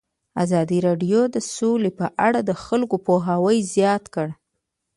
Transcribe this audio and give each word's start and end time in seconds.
ازادي 0.43 0.77
راډیو 0.87 1.21
د 1.35 1.37
سوله 1.53 1.91
په 1.99 2.07
اړه 2.27 2.39
د 2.43 2.51
خلکو 2.63 2.95
پوهاوی 3.05 3.57
زیات 3.73 4.03
کړی. 4.15 4.33